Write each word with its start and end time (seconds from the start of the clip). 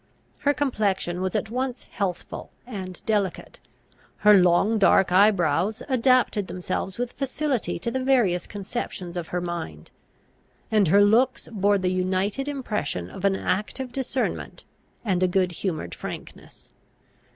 Her 0.39 0.53
complexion 0.55 1.21
was 1.21 1.35
at 1.35 1.51
once 1.51 1.83
healthful 1.83 2.49
and 2.65 3.05
delicate; 3.05 3.59
her 4.25 4.33
long 4.33 4.79
dark 4.79 5.11
eye 5.11 5.29
brows 5.29 5.83
adapted 5.87 6.47
themselves 6.47 6.97
with 6.97 7.11
facility 7.11 7.77
to 7.77 7.91
the 7.91 8.03
various 8.03 8.47
conceptions 8.47 9.15
of 9.15 9.27
her 9.27 9.41
mind; 9.41 9.91
and 10.71 10.87
her 10.87 11.03
looks 11.03 11.49
bore 11.51 11.77
the 11.77 11.91
united 11.93 12.47
impression 12.47 13.11
of 13.11 13.25
an 13.25 13.35
active 13.35 13.91
discernment 13.91 14.63
and 15.05 15.21
a 15.21 15.27
good 15.27 15.51
humoured 15.51 15.93
frankness. 15.93 16.67